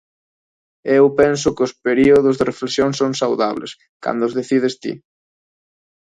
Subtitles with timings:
[0.89, 3.71] E eu penso que os períodos de reflexión son saudables,
[4.03, 4.91] cando os decides ti.